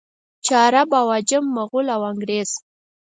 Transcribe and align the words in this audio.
چې 0.45 0.53
عرب 0.65 0.89
او 0.99 1.07
عجم، 1.17 1.45
مغل 1.57 1.87
او 1.95 2.01
انګرېز. 2.11 2.51